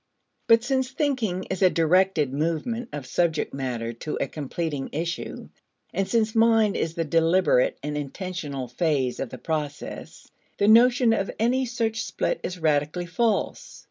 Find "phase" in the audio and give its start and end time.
8.67-9.19